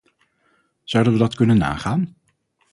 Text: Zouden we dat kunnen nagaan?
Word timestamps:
Zouden 0.83 1.13
we 1.13 1.19
dat 1.19 1.35
kunnen 1.35 1.57
nagaan? 1.57 2.15